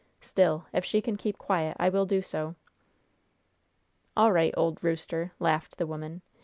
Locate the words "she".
0.83-0.99